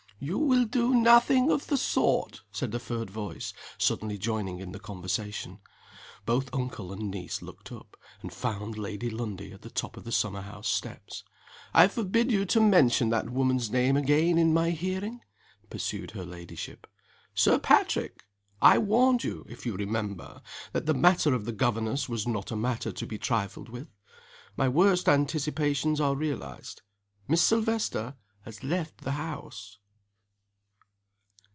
[0.23, 4.77] "You will do nothing of the sort!" said a third voice, suddenly joining in the
[4.79, 5.57] conversation.
[6.27, 10.11] Both uncle and niece looked up, and found Lady Lundie at the top of the
[10.11, 11.23] summer house steps.
[11.73, 15.21] "I forbid you to mention that woman's name again in my hearing,"
[15.71, 16.85] pursued her ladyship.
[17.33, 18.23] "Sir Patrick!
[18.61, 22.55] I warned you (if you remember?) that the matter of the governess was not a
[22.55, 23.87] matter to be trifled with.
[24.55, 26.83] My worst anticipations are realized.
[27.27, 29.79] Miss Silvester has left the house!"